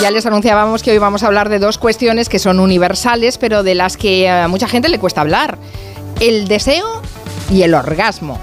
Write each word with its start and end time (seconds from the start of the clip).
Ya 0.00 0.10
les 0.10 0.26
anunciábamos 0.26 0.82
que 0.82 0.90
hoy 0.90 0.98
vamos 0.98 1.22
a 1.22 1.26
hablar 1.26 1.48
de 1.48 1.58
dos 1.58 1.78
cuestiones 1.78 2.28
que 2.28 2.38
son 2.38 2.60
universales, 2.60 3.38
pero 3.38 3.62
de 3.62 3.74
las 3.74 3.96
que 3.96 4.28
a 4.28 4.46
mucha 4.46 4.68
gente 4.68 4.90
le 4.90 4.98
cuesta 4.98 5.22
hablar. 5.22 5.56
El 6.20 6.48
deseo 6.48 7.00
y 7.50 7.62
el 7.62 7.72
orgasmo. 7.74 8.38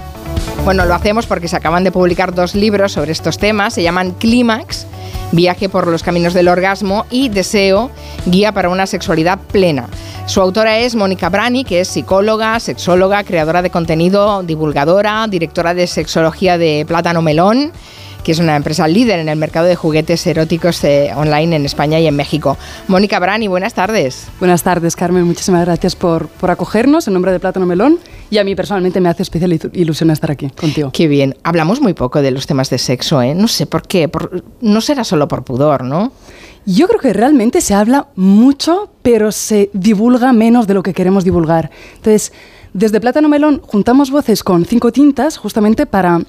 Bueno, 0.64 0.84
lo 0.84 0.94
hacemos 0.94 1.26
porque 1.26 1.46
se 1.46 1.54
acaban 1.54 1.84
de 1.84 1.92
publicar 1.92 2.34
dos 2.34 2.56
libros 2.56 2.92
sobre 2.92 3.12
estos 3.12 3.38
temas. 3.38 3.74
Se 3.74 3.84
llaman 3.84 4.12
Clímax, 4.12 4.86
Viaje 5.30 5.68
por 5.68 5.86
los 5.86 6.02
Caminos 6.02 6.34
del 6.34 6.48
Orgasmo 6.48 7.06
y 7.08 7.28
Deseo, 7.28 7.90
Guía 8.26 8.50
para 8.50 8.68
una 8.68 8.86
Sexualidad 8.86 9.38
Plena. 9.38 9.88
Su 10.26 10.40
autora 10.40 10.78
es 10.78 10.96
Mónica 10.96 11.28
Brani, 11.28 11.64
que 11.64 11.80
es 11.80 11.88
psicóloga, 11.88 12.58
sexóloga, 12.58 13.22
creadora 13.22 13.62
de 13.62 13.70
contenido, 13.70 14.42
divulgadora, 14.42 15.26
directora 15.28 15.72
de 15.72 15.86
sexología 15.86 16.58
de 16.58 16.84
Plátano 16.88 17.22
Melón 17.22 17.72
que 18.24 18.32
es 18.32 18.38
una 18.38 18.56
empresa 18.56 18.88
líder 18.88 19.20
en 19.20 19.28
el 19.28 19.38
mercado 19.38 19.66
de 19.66 19.76
juguetes 19.76 20.26
eróticos 20.26 20.82
eh, 20.82 21.12
online 21.14 21.56
en 21.56 21.66
España 21.66 22.00
y 22.00 22.06
en 22.06 22.16
México. 22.16 22.56
Mónica 22.88 23.20
Brani, 23.20 23.46
buenas 23.48 23.74
tardes. 23.74 24.26
Buenas 24.40 24.62
tardes, 24.62 24.96
Carmen. 24.96 25.24
Muchísimas 25.24 25.64
gracias 25.64 25.94
por, 25.94 26.28
por 26.28 26.50
acogernos 26.50 27.06
en 27.06 27.12
nombre 27.12 27.30
de 27.30 27.38
Plátano 27.38 27.66
Melón 27.66 27.98
y 28.30 28.38
a 28.38 28.44
mí 28.44 28.56
personalmente 28.56 29.00
me 29.00 29.10
hace 29.10 29.22
especial 29.22 29.52
ilusión 29.74 30.10
estar 30.10 30.30
aquí 30.30 30.48
contigo. 30.48 30.90
Qué 30.92 31.06
bien. 31.06 31.36
Hablamos 31.44 31.80
muy 31.80 31.92
poco 31.92 32.22
de 32.22 32.30
los 32.30 32.46
temas 32.46 32.70
de 32.70 32.78
sexo, 32.78 33.20
¿eh? 33.20 33.34
No 33.34 33.46
sé 33.46 33.66
por 33.66 33.86
qué. 33.86 34.10
no 34.62 34.80
será 34.80 35.04
solo 35.04 35.28
por 35.28 35.44
pudor, 35.44 35.84
¿no? 35.84 36.12
Yo 36.66 36.88
creo 36.88 36.98
que 36.98 37.12
realmente 37.12 37.60
se 37.60 37.74
habla 37.74 38.08
mucho, 38.16 38.90
pero 39.02 39.32
se 39.32 39.68
divulga 39.74 40.32
menos 40.32 40.66
de 40.66 40.72
lo 40.72 40.82
que 40.82 40.94
queremos 40.94 41.22
divulgar. 41.22 41.70
Entonces, 41.96 42.32
desde 42.72 43.00
Plátano 43.00 43.28
Melón 43.28 43.60
juntamos 43.62 44.10
voces 44.10 44.42
con 44.42 44.64
cinco 44.64 44.90
tintas 44.90 45.36
justamente 45.36 45.84
para 45.84 46.22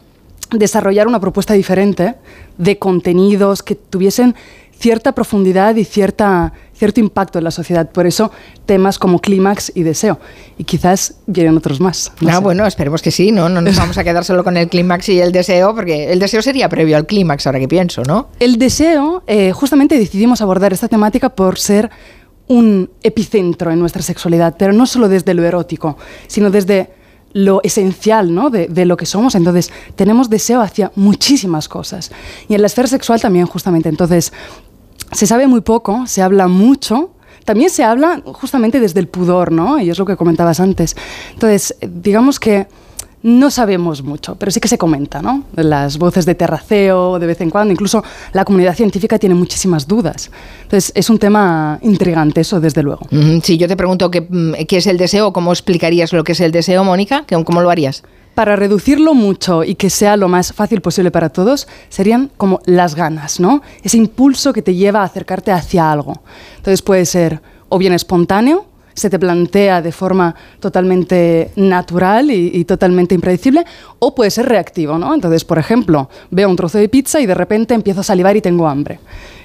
desarrollar 0.51 1.07
una 1.07 1.19
propuesta 1.19 1.53
diferente 1.53 2.15
de 2.57 2.77
contenidos 2.77 3.63
que 3.63 3.75
tuviesen 3.75 4.35
cierta 4.77 5.13
profundidad 5.13 5.75
y 5.75 5.85
cierta, 5.85 6.53
cierto 6.73 6.99
impacto 6.99 7.37
en 7.37 7.45
la 7.45 7.51
sociedad. 7.51 7.89
Por 7.89 8.05
eso 8.07 8.31
temas 8.65 8.99
como 8.99 9.19
clímax 9.19 9.71
y 9.75 9.83
deseo. 9.83 10.19
Y 10.57 10.63
quizás 10.63 11.15
vienen 11.25 11.57
otros 11.57 11.79
más. 11.79 12.11
ah, 12.29 12.39
bueno, 12.39 12.65
esperemos 12.65 13.01
que 13.01 13.11
sí, 13.11 13.31
¿no? 13.31 13.49
No 13.49 13.61
nos 13.61 13.77
vamos 13.77 13.97
a 13.97 14.03
quedar 14.03 14.25
solo 14.25 14.43
con 14.43 14.57
el 14.57 14.67
clímax 14.67 15.09
y 15.09 15.19
el 15.21 15.31
deseo, 15.31 15.73
porque 15.73 16.11
el 16.11 16.19
deseo 16.19 16.41
sería 16.41 16.69
previo 16.69 16.97
al 16.97 17.05
clímax, 17.05 17.47
ahora 17.47 17.59
que 17.59 17.67
pienso, 17.67 18.03
¿no? 18.03 18.27
El 18.39 18.57
deseo, 18.57 19.23
eh, 19.27 19.51
justamente 19.51 19.97
decidimos 19.97 20.41
abordar 20.41 20.73
esta 20.73 20.87
temática 20.87 21.29
por 21.29 21.57
ser 21.57 21.89
un 22.47 22.91
epicentro 23.01 23.71
en 23.71 23.79
nuestra 23.79 24.03
sexualidad, 24.03 24.55
pero 24.57 24.71
no 24.71 24.85
solo 24.85 25.09
desde 25.09 25.33
lo 25.33 25.43
erótico, 25.43 25.97
sino 26.27 26.51
desde 26.51 26.89
lo 27.35 27.59
esencial 27.63 28.33
¿no? 28.33 28.49
de, 28.49 28.85
lo 28.85 28.95
que 28.95 29.05
somos. 29.05 29.35
Entonces, 29.35 29.69
tenemos 29.97 30.29
deseo 30.29 30.61
hacia 30.61 30.93
muchísimas 30.95 31.67
cosas. 31.67 32.09
Y 32.47 32.55
en 32.55 32.61
la 32.61 32.67
esfera 32.67 32.87
sexual 32.87 33.19
también, 33.19 33.45
justamente. 33.45 33.89
Entonces, 33.89 34.31
se 35.11 35.27
sabe 35.27 35.45
muy 35.45 35.59
poco, 35.59 36.07
se 36.07 36.21
habla 36.21 36.47
mucho. 36.47 37.11
También 37.43 37.69
se 37.69 37.83
habla 37.83 38.21
justamente 38.23 38.79
desde 38.79 39.01
el 39.01 39.09
pudor, 39.09 39.51
¿no? 39.51 39.81
Y 39.81 39.89
es 39.89 39.99
lo 39.99 40.05
que 40.05 40.15
comentabas 40.15 40.61
antes. 40.61 40.95
Entonces, 41.33 41.75
digamos 41.81 42.39
que 42.39 42.67
no 43.25 43.49
sabemos 43.49 44.03
mucho, 44.03 44.35
pero 44.35 44.51
sí 44.51 44.59
que 44.59 44.67
se 44.67 44.77
comenta, 44.77 45.19
¿no? 45.19 45.45
Las 45.55 45.97
voces 45.97 46.27
de 46.27 46.35
terraceo 46.35 47.17
de 47.17 47.25
vez 47.25 47.41
en 47.41 47.49
cuando, 47.49 47.71
incluso 47.71 48.03
la 48.33 48.45
comunidad 48.45 48.75
científica 48.75 49.17
tiene 49.17 49.33
muchísimas 49.33 49.87
dudas. 49.87 50.29
Entonces, 50.61 50.91
es 50.93 51.09
un 51.09 51.17
tema 51.17 51.79
intrigante 51.81 52.41
eso, 52.41 52.59
desde 52.59 52.83
luego. 52.83 53.07
Si 53.41 53.57
yo 53.57 53.67
te 53.67 53.75
pregunto 53.75 54.11
qué, 54.11 54.21
mm, 54.21 54.65
qué 54.67 54.77
es 54.77 54.85
el 54.85 54.97
deseo, 54.97 55.33
¿cómo 55.33 55.51
explicarías 55.51 56.13
lo 56.13 56.23
que 56.23 56.33
es 56.33 56.39
el 56.39 56.51
deseo, 56.51 56.83
Mónica? 56.83 57.25
¿Cómo 57.45 57.61
lo 57.63 57.71
harías? 57.71 58.03
Para 58.35 58.55
reducirlo 58.55 59.15
mucho 59.15 59.63
y 59.63 59.73
que 59.73 59.89
sea 59.89 60.17
lo 60.17 60.27
más 60.27 60.53
fácil 60.53 60.81
posible 60.81 61.09
para 61.09 61.29
todos, 61.29 61.67
serían 61.89 62.29
como 62.37 62.59
las 62.65 62.93
ganas, 62.93 63.39
¿no? 63.39 63.63
Ese 63.81 63.97
impulso 63.97 64.53
que 64.53 64.61
te 64.61 64.75
lleva 64.75 65.01
a 65.01 65.05
acercarte 65.05 65.51
hacia 65.51 65.91
algo. 65.91 66.21
Entonces 66.57 66.83
puede 66.83 67.05
ser 67.05 67.41
o 67.69 67.79
bien 67.79 67.93
espontáneo, 67.93 68.67
se 68.95 69.09
te 69.09 69.19
plantea 69.19 69.81
de 69.81 69.91
forma 69.91 70.33
totalmente 70.59 71.51
natural 71.55 72.31
y, 72.31 72.63
totalmente 72.65 73.13
impredecible, 73.13 73.65
o 73.99 74.15
puede 74.15 74.31
ser 74.31 74.47
reactivo, 74.47 74.97
¿no? 74.97 75.13
Entonces, 75.13 75.43
por 75.43 75.59
ejemplo, 75.59 76.09
veo 76.31 76.49
un 76.49 76.55
trozo 76.55 76.77
de 76.77 76.89
pizza 76.89 77.19
y 77.19 77.25
de 77.25 77.35
repente 77.35 77.73
empiezo 77.73 77.99
a 77.99 78.03
salivar 78.03 78.35
y 78.37 78.41
tengo 78.41 78.67
hambre. 78.67 78.99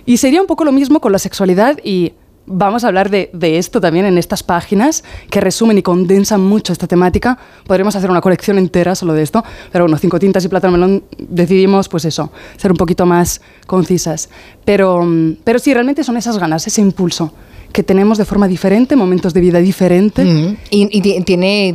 Y 0.07 0.17
sería 0.17 0.41
un 0.41 0.47
poco 0.47 0.65
lo 0.65 0.73
mismo 0.73 1.01
con 1.01 1.13
la 1.13 1.19
sexualidad 1.19 1.79
y 1.85 2.13
vamos 2.47 2.85
a 2.85 2.89
hablar 2.89 3.11
de, 3.11 3.31
esto 3.59 3.81
también 3.81 4.07
en 4.07 4.19
estas 4.19 4.43
páginas 4.43 5.05
que 5.31 5.41
resumen 5.41 5.79
y 5.79 5.83
condensan 5.83 6.41
mucho 6.41 6.73
esta 6.73 6.87
temática. 6.87 7.39
Podríamos 7.67 7.97
hacer 7.97 8.11
una 8.11 8.21
colección 8.21 8.59
entera 8.59 8.95
solo 8.95 9.13
de 9.15 9.23
esto, 9.23 9.45
pero 9.73 9.85
bueno, 9.85 9.99
Cinco 9.99 10.19
Tintas 10.19 10.45
y 10.45 10.49
Plátano 10.49 10.73
Melón 10.73 11.05
decidimos, 11.19 11.89
pues 11.89 12.05
eso, 12.05 12.33
ser 12.57 12.71
un 12.71 12.77
poquito 12.77 13.05
más 13.05 13.41
concisas. 13.67 14.31
Pero, 14.65 15.07
pero 15.45 15.59
sí, 15.59 15.75
realmente 15.75 16.05
son 16.05 16.17
esas 16.17 16.39
ganas, 16.39 16.67
ese 16.67 16.81
impulso 16.81 17.33
que 17.73 17.83
tenemos 17.83 18.19
de 18.19 18.25
forma 18.25 18.49
diferente, 18.49 18.97
momentos 18.97 19.35
de 19.35 19.41
vida 19.41 19.59
diferentes. 19.59 20.27
y, 20.71 21.23
tiene, 21.23 21.75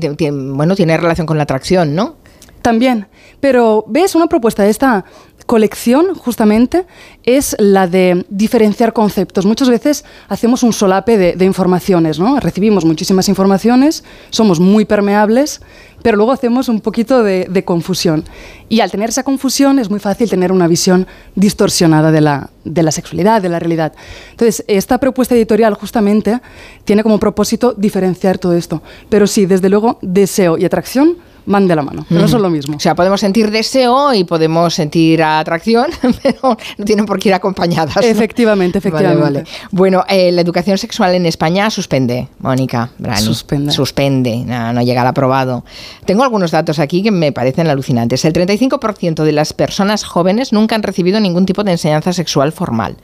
bueno, 0.53 0.75
tiene 0.75 0.97
relación 0.97 1.28
con 1.28 1.38
la 1.38 1.44
atracción, 1.44 1.95
¿no? 1.95 2.16
También. 2.61 3.07
Pero, 3.39 3.85
¿ves? 3.88 4.16
Una 4.16 4.28
propuesta 4.28 4.63
de 4.63 4.72
esta 4.72 5.06
colección, 5.45 6.16
justamente, 6.16 6.85
es 7.23 7.56
la 7.59 7.88
de 7.88 8.25
diferenciar 8.29 8.94
conceptos. 8.94 9.45
Muchas 9.45 9.69
veces 9.69 10.03
hacemos 10.28 10.63
un 10.63 10.73
solape 10.73 11.35
de, 11.35 11.45
informaciones, 11.45 12.19
¿no? 12.19 12.39
Recibimos 12.39 12.85
muchísimas 12.85 13.29
informaciones, 13.29 14.03
somos 14.31 14.59
muy 14.59 14.85
permeables, 14.85 15.62
pero 16.05 16.17
luego 16.17 16.33
hacemos 16.33 16.69
un 16.69 16.81
poquito 16.81 17.23
de, 17.23 17.63
confusión. 17.66 18.25
Y 18.69 18.81
al 18.81 18.91
tener 18.91 19.09
esa 19.09 19.23
confusión 19.23 19.79
es 19.79 19.89
muy 19.89 19.99
fácil 19.99 20.29
tener 20.29 20.51
una 20.51 20.67
visión 20.67 21.07
distorsionada 21.33 22.11
de 22.11 22.21
la, 22.21 22.51
de 22.63 22.83
la 22.83 22.91
sexualidad, 22.91 23.41
de 23.41 23.49
la 23.49 23.57
realidad. 23.57 23.91
Entonces, 24.29 24.63
esta 24.67 24.99
propuesta 24.99 25.33
editorial 25.33 25.73
justamente 25.73 26.39
tiene 26.83 27.01
como 27.01 27.19
propósito 27.19 27.73
diferenciar 27.75 28.38
todo 28.38 28.53
esto. 28.53 28.83
Pero 29.09 29.25
sí, 29.25 29.47
desde 29.47 29.67
luego, 29.67 29.97
deseo 30.03 30.59
y 30.59 30.65
atracción 30.65 31.17
van 31.45 31.67
de 31.67 31.75
la 31.75 31.81
mano, 31.81 32.06
pero 32.07 32.22
no 32.22 32.28
son 32.28 32.41
lo 32.41 32.50
mismo. 32.50 32.78
O 32.78 32.79
sea, 32.79 32.95
podemos 32.95 33.19
sentir 33.19 33.51
deseo 33.51 34.13
y 34.13 34.23
podemos 34.23 34.73
sentir 34.73 35.22
atracción, 35.23 35.88
pero 36.23 36.57
no 36.78 36.85
tienen 36.85 37.06
por 37.06 37.19
qué 37.19 37.29
ir 37.29 37.35
acompañadas. 37.35 37.97
Efectivamente, 37.97 38.79
efectivamente. 38.79 39.44
Bueno, 39.72 40.03
eh, 40.07 40.31
la 40.31 40.41
educación 40.41 40.78
sexual 40.78 41.16
en 41.16 41.25
España 41.25 41.69
suspende, 41.69 42.28
Mónica 42.39 42.89
Brani. 42.97 43.22
Suspende. 43.22 43.72
Suspende, 43.72 44.44
no, 44.45 44.73
no 44.73 44.81
llega 44.81 45.01
al 45.01 45.07
aprobado. 45.07 45.63
Tengo 46.06 46.23
algunos 46.23 46.51
datos 46.51 46.79
aquí 46.79 47.03
que 47.03 47.11
me 47.11 47.31
parecen 47.31 47.67
alucinantes. 47.67 48.25
El 48.25 48.33
35% 48.33 49.23
de 49.23 49.31
las 49.31 49.53
personas 49.53 50.03
jóvenes 50.03 50.53
nunca 50.53 50.75
han 50.75 50.83
recibido 50.83 51.19
ningún 51.19 51.45
tipo 51.45 51.63
de 51.63 51.72
enseñanza 51.72 52.13
sexual 52.13 52.51
formal. 52.51 52.97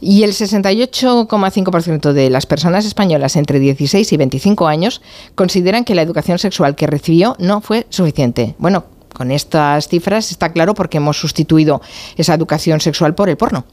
Y 0.00 0.22
el 0.22 0.32
68,5% 0.32 2.12
de 2.12 2.30
las 2.30 2.46
personas 2.46 2.84
españolas 2.86 3.36
entre 3.36 3.58
16 3.58 4.12
y 4.12 4.16
25 4.16 4.68
años 4.68 5.02
consideran 5.34 5.84
que 5.84 5.94
la 5.94 6.02
educación 6.02 6.38
sexual 6.38 6.74
que 6.76 6.86
recibió 6.86 7.36
no 7.38 7.60
fue 7.60 7.79
suficiente. 7.88 8.54
Bueno, 8.58 8.84
con 9.12 9.30
estas 9.30 9.88
cifras 9.88 10.30
está 10.30 10.52
claro 10.52 10.74
por 10.74 10.88
qué 10.88 10.98
hemos 10.98 11.18
sustituido 11.18 11.80
esa 12.16 12.34
educación 12.34 12.80
sexual 12.80 13.14
por 13.14 13.28
el 13.28 13.36
porno. 13.36 13.64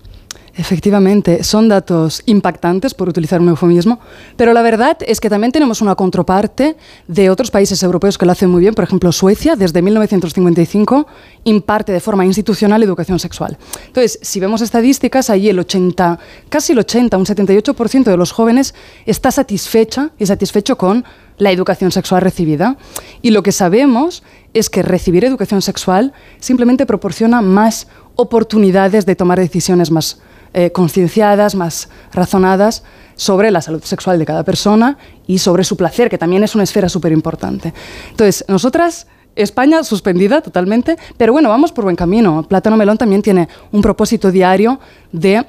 Efectivamente, 0.57 1.43
son 1.43 1.69
datos 1.69 2.23
impactantes, 2.25 2.95
por 2.95 3.07
utilizar 3.07 3.39
un 3.39 3.49
eufemismo, 3.49 3.99
pero 4.37 4.53
la 4.53 4.63
verdad 4.63 4.97
es 5.05 5.19
que 5.19 5.29
también 5.29 5.51
tenemos 5.51 5.81
una 5.81 5.93
contraparte 5.93 6.75
de 7.07 7.29
otros 7.29 7.51
países 7.51 7.83
europeos 7.83 8.17
que 8.17 8.25
lo 8.25 8.31
hacen 8.31 8.49
muy 8.49 8.61
bien. 8.61 8.73
Por 8.73 8.83
ejemplo, 8.83 9.11
Suecia, 9.11 9.55
desde 9.55 9.83
1955, 9.83 11.05
imparte 11.43 11.91
de 11.91 11.99
forma 11.99 12.25
institucional 12.25 12.81
educación 12.81 13.19
sexual. 13.19 13.55
Entonces, 13.85 14.17
si 14.23 14.39
vemos 14.39 14.61
estadísticas, 14.61 15.29
ahí 15.29 15.47
el 15.47 15.59
80, 15.59 16.17
casi 16.49 16.73
el 16.73 16.79
80, 16.79 17.15
un 17.17 17.25
78% 17.25 18.03
de 18.05 18.17
los 18.17 18.31
jóvenes 18.31 18.73
está 19.05 19.29
satisfecha 19.29 20.09
y 20.17 20.25
satisfecho 20.25 20.75
con 20.75 21.05
la 21.37 21.51
educación 21.51 21.91
sexual 21.91 22.23
recibida. 22.23 22.77
Y 23.21 23.29
lo 23.29 23.43
que 23.43 23.51
sabemos 23.51 24.23
es 24.55 24.71
que 24.71 24.81
recibir 24.81 25.23
educación 25.23 25.61
sexual 25.61 26.13
simplemente 26.39 26.87
proporciona 26.87 27.43
más 27.43 27.87
oportunidades 28.15 29.05
de 29.05 29.15
tomar 29.15 29.39
decisiones 29.39 29.91
más 29.91 30.19
eh, 30.53 30.71
concienciadas, 30.71 31.55
más 31.55 31.89
razonadas 32.13 32.83
sobre 33.15 33.51
la 33.51 33.61
salud 33.61 33.83
sexual 33.83 34.19
de 34.19 34.25
cada 34.25 34.43
persona 34.43 34.97
y 35.25 35.39
sobre 35.39 35.63
su 35.63 35.75
placer, 35.75 36.09
que 36.09 36.17
también 36.17 36.43
es 36.43 36.55
una 36.55 36.63
esfera 36.63 36.89
súper 36.89 37.11
importante. 37.11 37.73
Entonces, 38.11 38.45
nosotras... 38.47 39.07
España 39.37 39.83
suspendida 39.83 40.41
totalmente, 40.41 40.97
pero 41.15 41.31
bueno, 41.31 41.47
vamos 41.49 41.71
por 41.71 41.83
buen 41.83 41.95
camino. 41.95 42.41
Plátano 42.49 42.75
Melón 42.75 42.97
también 42.97 43.21
tiene 43.21 43.47
un 43.71 43.83
propósito 43.83 44.31
diario 44.31 44.79
de 45.11 45.45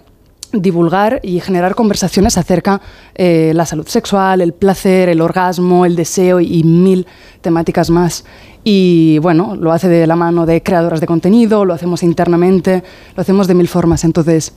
divulgar 0.53 1.21
y 1.23 1.41
generar 1.41 1.75
conversaciones 1.75 2.37
acerca 2.37 2.81
eh, 3.15 3.53
la 3.55 3.67
salud 3.67 3.87
sexual, 3.87 4.43
el 4.43 4.53
placer, 4.53 5.09
el 5.09 5.23
orgasmo, 5.23 5.87
el 5.87 5.97
deseo 5.97 6.39
y 6.39 6.65
mil 6.65 7.06
temáticas 7.41 7.91
más. 7.91 8.27
Y 8.65 9.19
bueno, 9.21 9.56
lo 9.56 9.73
hace 9.73 9.89
de 9.89 10.06
la 10.06 10.17
mano 10.17 10.44
de 10.44 10.62
creadoras 10.62 11.01
de 11.01 11.06
contenido, 11.06 11.65
lo 11.65 11.73
hacemos 11.73 12.03
internamente, 12.03 12.83
lo 13.17 13.21
hacemos 13.21 13.47
de 13.47 13.55
mil 13.55 13.69
formas. 13.69 14.05
Entonces, 14.05 14.53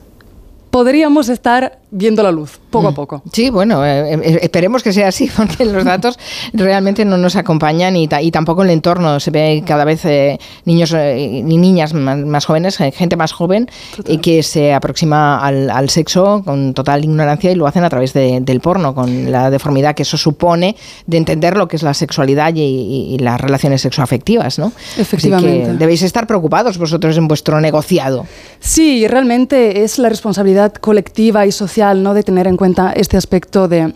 podríamos 0.72 1.30
estar 1.30 1.81
viendo 1.92 2.24
la 2.24 2.32
luz, 2.32 2.60
poco 2.70 2.88
a 2.88 2.92
mm. 2.92 2.96
poco. 2.96 3.22
Sí, 3.32 3.50
bueno, 3.50 3.86
eh, 3.86 4.14
eh, 4.14 4.40
esperemos 4.42 4.82
que 4.82 4.94
sea 4.94 5.10
así, 5.10 5.30
porque 5.38 5.66
los 5.66 5.84
datos 5.84 6.18
realmente 6.54 7.06
no 7.06 7.18
nos 7.18 7.36
acompañan 7.36 7.96
y, 7.96 8.10
y 8.22 8.32
tampoco 8.32 8.64
el 8.64 8.70
entorno. 8.70 9.20
Se 9.20 9.30
ve 9.30 9.64
cada 9.66 9.84
vez 9.84 10.06
eh, 10.06 10.40
niños 10.66 10.92
y 10.92 11.44
niñas 11.44 11.94
más, 11.94 12.46
jóvenes, 12.46 12.78
gente 12.78 13.18
más 13.18 13.34
joven, 13.34 13.70
y 14.08 14.18
que 14.20 14.42
se 14.42 14.74
aproxima 14.74 15.40
al, 15.46 15.90
sexo 15.90 16.42
con 16.46 16.74
total 16.74 17.04
ignorancia 17.04 17.52
y 17.52 17.56
lo 17.56 17.68
hacen 17.68 17.84
a 17.84 17.90
través 17.90 18.14
del 18.14 18.62
porno, 18.62 18.96
con 18.96 19.30
la 19.32 19.50
deformidad 19.50 19.94
que 19.94 20.04
eso 20.04 20.18
supone 20.18 20.78
de 21.06 21.18
entender 21.18 21.58
lo 21.58 21.68
que 21.68 21.76
es 21.76 21.84
la 21.84 21.94
sexualidad 21.94 22.54
y, 22.56 23.18
las 23.22 23.40
relaciones 23.40 23.82
sexoafectivas, 23.82 24.58
¿no? 24.58 24.72
Efectivamente. 24.98 25.74
debéis 25.74 26.02
estar 26.02 26.26
preocupados 26.26 26.78
vosotros 26.78 27.18
en 27.18 27.28
vuestro 27.28 27.60
negociado. 27.60 28.26
Sí, 28.60 29.08
realmente 29.08 29.84
es 29.84 30.00
la 30.00 30.10
responsabilidad 30.10 30.74
colectiva 30.74 31.46
y 31.46 31.52
social, 31.52 31.81
¿no? 31.82 32.14
De 32.14 32.24
tener 32.24 32.48
en 32.48 32.58
cuenta 32.58 32.94
este 32.94 33.18
aspecto 33.18 33.68
de 33.68 33.94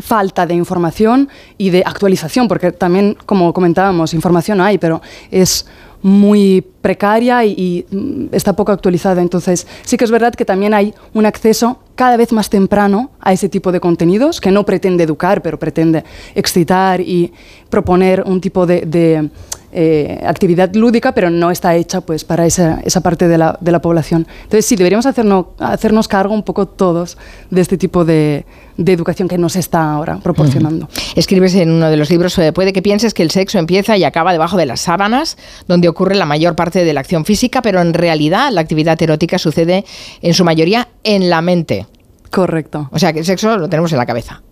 falta 0.00 0.46
de 0.46 0.54
información 0.54 1.28
y 1.58 1.70
de 1.70 1.82
actualización, 1.84 2.48
porque 2.48 2.72
también, 2.72 3.16
como 3.26 3.52
comentábamos, 3.52 4.14
información 4.14 4.60
hay, 4.60 4.78
pero 4.78 5.02
es 5.30 5.66
muy 6.02 6.66
precaria 6.80 7.44
y, 7.44 7.86
mm, 7.88 8.26
está 8.32 8.54
poco 8.54 8.72
actualizada. 8.72 9.22
Entonces, 9.22 9.66
sí 9.84 9.96
que 9.96 10.04
es 10.04 10.10
verdad 10.10 10.34
que 10.34 10.44
también 10.44 10.74
hay 10.74 10.94
un 11.14 11.26
acceso 11.26 11.78
cada 11.94 12.16
vez 12.16 12.32
más 12.32 12.50
temprano 12.50 13.10
a 13.20 13.32
ese 13.32 13.48
tipo 13.48 13.70
de 13.70 13.78
contenidos, 13.78 14.40
que 14.40 14.50
no 14.50 14.64
pretende 14.64 15.04
educar, 15.04 15.42
pero 15.42 15.58
pretende 15.58 16.04
excitar 16.34 17.00
y 17.00 17.32
proponer 17.70 18.24
un 18.26 18.40
tipo 18.40 18.66
de, 18.66 19.30
eh, 19.72 20.20
actividad 20.26 20.74
lúdica, 20.74 21.12
pero 21.12 21.30
no 21.30 21.50
está 21.50 21.74
hecha 21.76 22.02
pues, 22.02 22.24
para 22.24 22.46
esa, 22.46 22.80
esa 22.84 23.00
parte 23.00 23.26
de 23.26 23.38
la, 23.38 23.56
de 23.60 23.72
la, 23.72 23.80
población. 23.80 24.26
Entonces, 24.42 24.66
sí, 24.66 24.76
deberíamos 24.76 25.06
hacernos, 25.06 25.46
hacernos 25.58 26.08
cargo 26.08 26.34
un 26.34 26.42
poco 26.42 26.66
todos 26.66 27.16
de 27.50 27.60
este 27.60 27.78
tipo 27.78 28.04
de, 28.04 28.44
de 28.76 28.92
educación 28.92 29.28
que 29.28 29.38
nos 29.38 29.56
está 29.56 29.92
ahora 29.92 30.18
proporcionando. 30.22 30.88
Escribes 31.16 31.54
en 31.54 31.70
uno 31.70 31.90
de 31.90 31.96
los 31.96 32.10
libros, 32.10 32.36
eh, 32.38 32.52
puede 32.52 32.72
que 32.72 32.82
pienses 32.82 33.14
que 33.14 33.22
el 33.22 33.30
sexo 33.30 33.58
empieza 33.58 33.96
y 33.96 34.04
acaba 34.04 34.32
debajo 34.32 34.56
de 34.56 34.66
las 34.66 34.80
sábanas, 34.80 35.36
donde 35.68 35.88
ocurre 35.88 36.14
la 36.14 36.26
mayor 36.26 36.54
parte 36.54 36.84
de 36.84 36.92
la 36.92 37.00
acción 37.00 37.24
física, 37.24 37.62
pero 37.62 37.80
en 37.80 37.94
realidad 37.94 38.50
la 38.52 38.60
actividad 38.60 39.00
erótica 39.02 39.38
sucede 39.38 39.84
en 40.20 40.34
su 40.34 40.44
mayoría 40.44 40.88
en 41.04 41.30
la 41.30 41.42
mente. 41.42 41.86
Correcto. 42.30 42.88
O 42.92 42.98
sea 42.98 43.12
que 43.12 43.20
el 43.20 43.24
sexo 43.24 43.58
lo 43.58 43.68
tenemos 43.68 43.92
en 43.92 43.98
la 43.98 44.06
cabeza. 44.06 44.42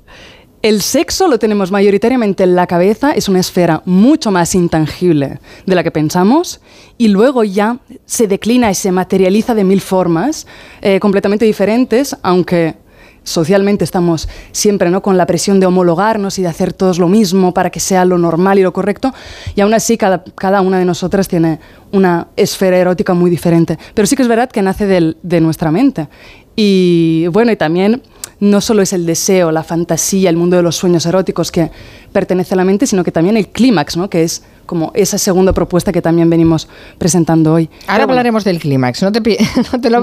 El 0.63 0.83
sexo 0.83 1.27
lo 1.27 1.39
tenemos 1.39 1.71
mayoritariamente 1.71 2.43
en 2.43 2.55
la 2.55 2.67
cabeza, 2.67 3.13
es 3.13 3.31
una 3.31 3.41
esfera 3.41 3.81
mucho 3.87 4.31
más 4.31 4.55
intangible 4.55 5.41
de 5.65 5.75
la 5.75 5.83
que 5.83 5.91
pensamos 5.91 6.61
y 6.99 7.09
luego 7.09 7.45
ya 7.45 7.79
se 8.05 8.29
declina 8.29 8.71
y 8.71 8.75
se 8.75 8.93
materializa 8.93 9.55
de 9.55 9.65
mil 9.65 9.81
formas 9.81 10.47
eh, 10.83 11.01
completamente 11.01 11.47
diferentes, 11.47 12.15
aunque 12.23 12.75
socialmente 13.23 13.85
estamos 13.85 14.29
siempre 14.53 14.91
¿no? 14.91 15.01
con 15.01 15.17
la 15.17 15.25
presión 15.25 15.61
de 15.61 15.67
homologarnos 15.67 16.39
y 16.39 16.43
de 16.43 16.49
hacer 16.49 16.75
todos 16.75 16.99
lo 16.99 17.09
mismo 17.09 17.55
para 17.55 17.71
que 17.71 17.81
sea 17.81 18.05
lo 18.05 18.19
normal 18.19 18.59
y 18.59 18.63
lo 18.63 18.75
correcto, 18.75 19.15
y 19.55 19.63
aún 19.63 19.73
así 19.73 19.97
cada, 19.97 20.25
cada 20.35 20.61
una 20.61 20.79
de 20.79 20.85
nosotras 20.85 21.27
tiene 21.27 21.59
una 21.91 22.29
esfera 22.37 22.77
erótica 22.77 23.15
muy 23.15 23.31
diferente. 23.31 23.79
Pero 23.95 24.05
sí 24.05 24.15
que 24.15 24.23
es 24.23 24.29
verdad 24.29 24.51
que 24.51 24.61
nace 24.61 24.87
de 24.87 25.41
nuestra 25.41 25.71
mente. 25.71 26.09
Y 26.55 27.29
bueno, 27.29 27.51
y 27.51 27.57
también 27.57 28.03
no 28.41 28.61
solo 28.61 28.83
es 28.83 28.93
el 28.93 29.07
deseo, 29.07 29.53
la 29.53 29.63
fantasía, 29.63 30.31
el 30.31 30.37
mundo 30.37 30.57
de 30.57 30.63
los 30.63 30.77
sueños 30.77 31.05
eróticos 31.07 31.53
que 31.53 31.71
pertenece 32.13 32.55
a 32.55 32.57
la 32.57 32.65
mente, 32.65 32.87
sino 32.87 33.05
que 33.05 33.13
también 33.13 33.37
el 33.37 33.49
clímax, 33.49 33.97
¿no? 33.97 34.11
que 34.11 34.23
es 34.23 34.43
como 34.67 34.93
esa 34.95 35.19
segunda 35.19 35.53
propuesta 35.53 35.93
que 35.93 36.01
también 36.01 36.31
venimos 36.31 36.69
presentando 36.97 37.55
hoy. 37.55 37.69
Ahora 37.87 38.05
hablaremos 38.05 38.45
del 38.45 38.59
clímax, 38.59 39.03
no, 39.03 39.13
te, 39.13 39.21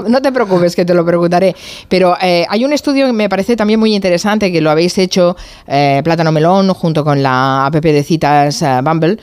no, 0.08 0.22
te 0.22 0.32
preocupes 0.32 0.76
que 0.76 0.84
te 0.84 0.94
lo 0.94 1.04
preguntaré, 1.04 1.56
pero 1.88 2.16
eh, 2.20 2.46
hay 2.48 2.64
un 2.64 2.72
estudio 2.72 3.06
que 3.06 3.12
me 3.12 3.28
parece 3.28 3.56
también 3.56 3.80
muy 3.80 3.94
interesante, 3.94 4.52
que 4.52 4.60
lo 4.60 4.70
habéis 4.70 4.96
hecho 4.98 5.36
eh, 5.66 6.00
Plátano 6.04 6.32
Melón 6.32 6.72
junto 6.74 7.02
con 7.02 7.22
la 7.22 7.66
app 7.66 7.74
de 7.76 8.02
citas 8.04 8.62
eh, 8.62 8.80
Bumble, 8.82 9.18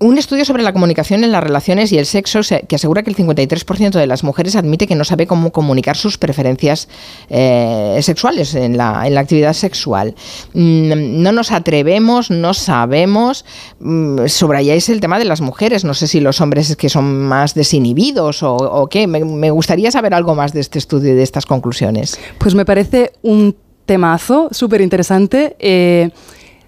un 0.00 0.16
estudio 0.16 0.46
sobre 0.46 0.62
la 0.62 0.72
comunicación 0.72 1.24
en 1.24 1.30
las 1.30 1.44
relaciones 1.44 1.92
y 1.92 1.98
el 1.98 2.06
sexo 2.06 2.40
que 2.66 2.74
asegura 2.74 3.02
que 3.02 3.10
el 3.10 3.16
53% 3.16 3.90
de 3.90 4.06
las 4.06 4.24
mujeres 4.24 4.56
admite 4.56 4.86
que 4.86 4.94
no 4.94 5.04
sabe 5.04 5.26
cómo 5.26 5.52
comunicar 5.52 5.94
sus 5.94 6.16
preferencias 6.16 6.88
eh, 7.28 7.98
sexuales 8.02 8.54
en 8.54 8.78
la, 8.78 9.02
actividad 9.02 9.52
sexual. 9.52 10.14
Mm, 10.54 11.20
no 11.22 11.32
nos 11.32 11.52
atrevemos, 11.52 12.30
no 12.30 12.54
sabemos. 12.54 13.44
Mm, 13.78 14.26
subrayáis 14.26 14.88
el 14.88 15.00
tema 15.00 15.18
de 15.18 15.26
las 15.26 15.42
mujeres. 15.42 15.84
No 15.84 15.92
sé 15.92 16.06
si 16.06 16.20
los 16.20 16.40
hombres 16.40 16.70
es 16.70 16.76
que 16.76 16.88
son 16.88 17.26
más 17.26 17.52
desinhibidos 17.54 18.42
o, 18.42 18.88
qué. 18.90 19.06
Me, 19.06 19.50
gustaría 19.50 19.90
saber 19.90 20.14
algo 20.14 20.34
más 20.34 20.54
de 20.54 20.60
este 20.60 20.78
estudio 20.78 21.12
y 21.12 21.14
de 21.14 21.22
estas 21.22 21.44
conclusiones. 21.44 22.18
Pues 22.38 22.54
me 22.54 22.64
parece 22.64 23.12
un 23.20 23.54
temazo 23.84 24.48
súper 24.50 24.80
interesante. 24.80 25.56
Eh, 25.58 26.10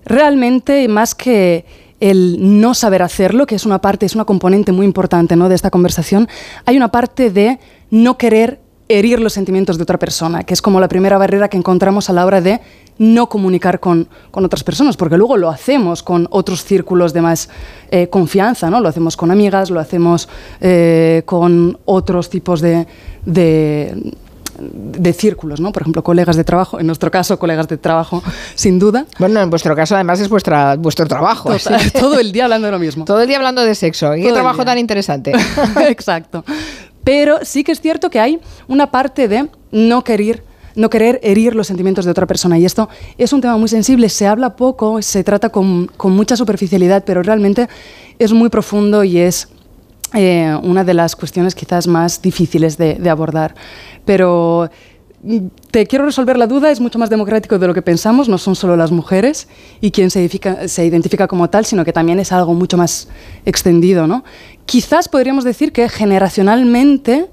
realmente, 0.04 0.86
más 0.88 1.14
que 1.14 1.64
el 2.02 2.60
no 2.60 2.74
saber 2.74 3.00
hacerlo, 3.00 3.46
que 3.46 3.54
es 3.54 3.64
una 3.64 3.80
parte, 3.80 4.06
es 4.06 4.16
una 4.16 4.24
componente 4.24 4.72
muy 4.72 4.84
importante 4.84 5.36
¿no? 5.36 5.48
de 5.48 5.54
esta 5.54 5.70
conversación, 5.70 6.28
hay 6.66 6.76
una 6.76 6.90
parte 6.90 7.30
de 7.30 7.60
no 7.90 8.18
querer 8.18 8.58
herir 8.88 9.20
los 9.20 9.32
sentimientos 9.32 9.76
de 9.76 9.84
otra 9.84 10.00
persona, 10.00 10.42
que 10.42 10.52
es 10.52 10.60
como 10.60 10.80
la 10.80 10.88
primera 10.88 11.16
barrera 11.16 11.48
que 11.48 11.56
encontramos 11.56 12.10
a 12.10 12.12
la 12.12 12.26
hora 12.26 12.40
de 12.40 12.60
no 12.98 13.28
comunicar 13.28 13.78
con, 13.78 14.08
otras 14.32 14.64
personas, 14.64 14.96
porque 14.96 15.16
luego 15.16 15.36
lo 15.36 15.48
hacemos 15.48 16.02
con 16.02 16.26
otros 16.30 16.64
círculos 16.64 17.12
de 17.12 17.22
más 17.22 17.48
eh, 17.92 18.08
confianza, 18.08 18.68
¿no? 18.68 18.80
Lo 18.80 18.88
hacemos 18.88 19.16
con 19.16 19.30
amigas, 19.30 19.70
lo 19.70 19.78
hacemos 19.78 20.28
eh, 20.60 21.22
con 21.24 21.78
otros 21.84 22.28
tipos 22.28 22.60
de 22.60 22.86
círculos, 25.12 25.60
¿no? 25.60 25.72
Por 25.72 25.82
ejemplo, 25.82 26.02
colegas 26.02 26.36
de 26.36 26.44
trabajo, 26.44 26.80
en 26.80 26.86
nuestro 26.86 27.10
caso, 27.10 27.38
colegas 27.38 27.68
de 27.68 27.76
trabajo, 27.76 28.22
sin 28.54 28.78
duda. 28.78 29.06
Bueno, 29.18 29.40
en 29.40 29.50
vuestro 29.50 29.74
caso, 29.76 29.94
además, 29.94 30.20
es 30.20 30.28
vuestra, 30.28 30.76
vuestro 30.76 31.06
trabajo. 31.06 31.50
todo 31.98 32.18
el 32.18 32.32
día 32.32 32.44
hablando 32.44 32.66
de 32.66 32.72
lo 32.72 32.78
mismo. 32.78 33.04
Todo 33.04 33.20
el 33.20 33.28
día 33.28 33.36
hablando 33.36 33.62
de 33.62 33.74
sexo. 33.74 34.14
¿Y 34.14 34.22
qué 34.22 34.32
trabajo 34.32 34.64
tan 34.64 34.78
interesante? 34.78 35.32
Exacto. 35.88 36.44
Pero 37.04 37.38
sí 37.42 37.64
que 37.64 37.72
es 37.72 37.80
cierto 37.80 38.10
que 38.10 38.20
hay 38.20 38.40
una 38.68 38.90
parte 38.90 39.28
de 39.28 39.48
no 39.70 40.04
querer 40.04 40.44
no 40.74 40.88
querer 40.88 41.20
herir 41.22 41.54
los 41.54 41.66
sentimientos 41.66 42.06
de 42.06 42.10
otra 42.10 42.26
persona. 42.26 42.58
Y 42.58 42.64
esto 42.64 42.88
es 43.18 43.34
un 43.34 43.42
tema 43.42 43.58
muy 43.58 43.68
sensible, 43.68 44.08
se 44.08 44.26
habla 44.26 44.56
poco, 44.56 45.02
se 45.02 45.22
trata 45.22 45.50
con, 45.50 45.86
con 45.98 46.12
mucha 46.12 46.34
superficialidad, 46.34 47.04
pero 47.04 47.22
realmente 47.22 47.68
es 48.18 48.32
muy 48.32 48.48
profundo 48.48 49.04
y 49.04 49.18
es 49.18 49.48
eh, 50.14 50.54
una 50.62 50.84
de 50.84 50.92
las 50.92 51.16
cuestiones 51.16 51.54
quizás 51.54 51.86
más 51.86 52.20
difíciles 52.20 52.76
de, 52.76 53.08
abordar. 53.08 53.54
Pero 54.04 54.70
mm, 55.22 55.38
te 55.70 55.86
quiero 55.86 56.04
resolver 56.04 56.36
la 56.36 56.46
duda, 56.46 56.70
es 56.70 56.80
mucho 56.80 56.98
más 56.98 57.10
democrático 57.10 57.58
de 57.58 57.66
lo 57.66 57.74
que 57.74 57.82
pensamos, 57.82 58.28
no 58.28 58.38
son 58.38 58.56
solo 58.56 58.76
las 58.76 58.90
mujeres 58.90 59.48
y 59.80 59.90
quien 59.90 60.10
se 60.10 60.22
identifica, 60.22 61.28
como 61.28 61.48
tal, 61.50 61.64
sino 61.64 61.84
que 61.84 61.92
también 61.92 62.20
es 62.20 62.32
algo 62.32 62.54
mucho 62.54 62.76
más 62.76 63.08
extendido. 63.44 64.06
¿no? 64.06 64.24
Quizás 64.66 65.08
podríamos 65.08 65.44
decir 65.44 65.72
que 65.72 65.88
generacionalmente 65.88 67.28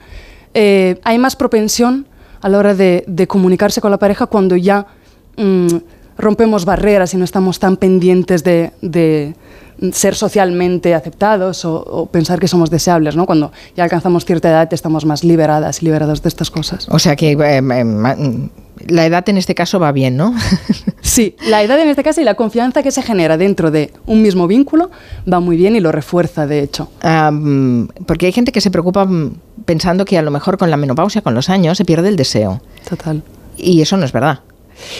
eh, 0.53 0.99
hay 1.03 1.17
más 1.17 1.35
propensión 1.35 2.07
a 2.41 2.49
la 2.49 2.57
hora 2.57 2.75
de, 2.75 3.25
comunicarse 3.27 3.81
con 3.81 3.91
la 3.91 3.99
pareja 3.99 4.25
cuando 4.27 4.55
ya 4.55 4.87
mm, 5.37 5.67
rompemos 6.19 6.65
barreras 6.65 7.13
y 7.13 7.17
no 7.17 7.23
estamos 7.25 7.59
tan 7.59 7.77
pendientes 7.77 8.43
de 8.43 9.33
ser 9.93 10.15
socialmente 10.15 10.93
aceptados 10.93 11.63
o, 11.65 12.07
pensar 12.11 12.39
que 12.39 12.47
somos 12.47 12.69
deseables, 12.69 13.15
¿no? 13.15 13.25
Cuando 13.25 13.51
ya 13.75 13.83
alcanzamos 13.83 14.25
cierta 14.25 14.49
edad 14.49 14.71
estamos 14.73 15.05
más 15.05 15.23
liberadas 15.23 15.81
y 15.81 15.85
liberados 15.85 16.21
de 16.21 16.29
estas 16.29 16.51
cosas. 16.51 16.87
O 16.89 16.99
sea 16.99 17.15
que 17.15 17.31
eh, 17.31 17.37
eh, 17.37 18.49
la 18.87 19.05
edad 19.05 19.27
en 19.29 19.37
este 19.37 19.55
caso 19.55 19.79
va 19.79 19.91
bien, 19.91 20.17
¿no? 20.17 20.33
sí, 21.01 21.35
la 21.47 21.63
edad 21.63 21.79
en 21.79 21.87
este 21.87 22.03
caso 22.03 22.21
y 22.21 22.23
la 22.23 22.35
confianza 22.35 22.83
que 22.83 22.91
se 22.91 23.01
genera 23.01 23.37
dentro 23.37 23.71
de 23.71 23.93
un 24.05 24.21
mismo 24.21 24.47
vínculo 24.47 24.91
va 25.31 25.39
muy 25.39 25.55
bien 25.55 25.75
y 25.75 25.79
lo 25.79 25.91
refuerza, 25.91 26.45
de 26.45 26.61
hecho. 26.61 26.89
porque 28.05 28.25
hay 28.25 28.31
gente 28.31 28.51
que 28.51 28.61
se 28.61 28.71
preocupa 28.71 29.05
mm, 29.05 29.35
pensando 29.65 30.05
que 30.05 30.17
a 30.17 30.21
lo 30.21 30.31
mejor 30.31 30.57
con 30.57 30.69
la 30.69 30.77
menopausia, 30.77 31.21
con 31.21 31.33
los 31.33 31.49
años, 31.49 31.77
se 31.77 31.85
pierde 31.85 32.09
el 32.09 32.15
deseo. 32.15 32.61
Total. 32.87 33.23
Y 33.57 33.81
eso 33.81 33.97
no 33.97 34.05
es 34.05 34.11
verdad. 34.11 34.39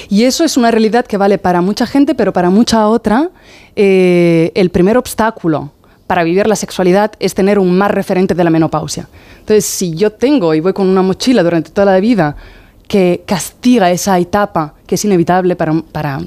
Y 0.10 0.24
eso 0.24 0.44
es 0.44 0.58
una 0.58 0.72
realidad 0.72 1.06
que 1.06 1.18
vale 1.18 1.38
para 1.38 1.62
mucha 1.62 1.86
gente, 1.86 2.16
pero 2.16 2.34
para 2.34 2.50
mucha 2.50 2.88
otra, 2.88 3.30
eh, 3.76 4.52
el 4.56 4.70
primer 4.70 4.98
obstáculo 4.98 5.72
para 6.08 6.24
vivir 6.24 6.48
la 6.48 6.56
sexualidad 6.56 7.12
es 7.20 7.36
tener 7.36 7.60
un 7.60 7.78
más 7.78 7.92
referente 7.92 8.34
de 8.34 8.44
la 8.44 8.50
menopausia. 8.50 9.08
Entonces, 9.42 9.66
si 9.66 9.94
yo 9.94 10.12
tengo 10.12 10.56
y 10.56 10.60
voy 10.60 10.74
con 10.74 10.88
una 10.88 11.04
mochila 11.04 11.44
durante 11.44 11.70
toda 11.70 11.94
la 11.94 12.00
vida 12.00 12.36
que 12.88 13.24
castiga 13.28 13.92
esa 13.92 14.18
etapa 14.18 14.74
que 14.88 14.96
es 14.96 15.06
inevitable 15.06 15.56
para, 15.56 16.20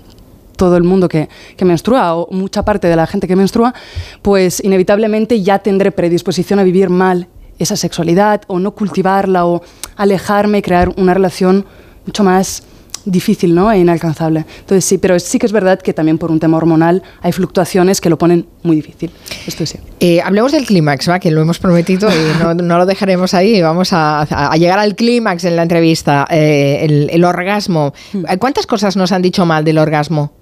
todo 0.57 0.77
el 0.77 0.85
mundo 0.85 1.09
que, 1.09 1.29
que, 1.57 1.65
menstrua 1.65 2.15
o 2.15 2.29
mucha 2.31 2.65
parte 2.65 2.87
de 2.87 2.95
la 2.95 3.09
gente 3.09 3.27
que 3.27 3.35
menstrua, 3.35 3.75
pues 4.23 4.63
inevitablemente 4.63 5.43
ya 5.43 5.59
tendré 5.59 5.91
predisposición 5.91 6.61
a 6.61 6.63
vivir 6.63 6.89
mal 6.89 7.27
esa 7.59 7.75
sexualidad 7.75 8.43
o 8.47 8.61
no 8.61 8.71
cultivarla 8.73 9.47
o 9.47 9.63
alejarme 9.97 10.59
y 10.59 10.63
crear 10.63 10.91
una 10.97 11.15
relación 11.15 11.67
mucho 12.07 12.23
más 12.23 12.63
difícil 13.05 13.55
¿no? 13.55 13.71
e 13.73 13.79
inalcanzable. 13.79 14.45
Entonces 14.61 14.85
sí, 14.85 14.99
pero 14.99 15.19
sí 15.19 15.39
que 15.39 15.47
es 15.47 15.53
verdad 15.53 15.81
que 15.81 15.93
también 15.93 16.19
por 16.19 16.31
un 16.31 16.41
tema 16.41 16.57
hormonal 16.57 17.03
hay 17.21 17.33
fluctuaciones 17.33 18.01
que 18.01 18.11
lo 18.11 18.19
ponen 18.19 18.47
muy 18.63 18.77
difícil. 18.77 19.11
Esto 19.47 19.67
sí. 19.67 19.79
Eh, 20.01 20.21
hablemos 20.21 20.53
del 20.53 20.67
clímax, 20.67 21.09
¿va? 21.09 21.19
que 21.19 21.31
lo 21.31 21.41
hemos 21.41 21.59
prometido 21.59 22.09
y 22.11 22.43
no, 22.43 22.55
lo 22.79 22.87
dejaremos 22.87 23.35
ahí. 23.35 23.61
Vamos 23.63 23.91
a, 23.93 24.27
llegar 24.57 24.79
al 24.79 24.95
clímax 24.95 25.45
en 25.45 25.57
la 25.57 25.63
entrevista, 25.63 26.27
eh, 26.31 27.09
el, 27.11 27.25
orgasmo. 27.25 27.93
Hmm. 28.13 28.25
¿Cuántas 28.39 28.67
cosas 28.67 28.97
nos 28.97 29.13
han 29.13 29.23
dicho 29.23 29.47
mal 29.47 29.65
del 29.65 29.79
orgasmo? 29.79 30.33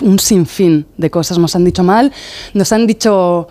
un 0.00 0.18
sinfín 0.18 0.86
de 0.96 1.10
cosas 1.10 1.38
nos 1.38 1.54
han 1.54 1.64
dicho 1.64 1.84
mal. 1.84 2.12
Nos 2.54 2.72
han 2.72 2.86
dicho 2.86 3.48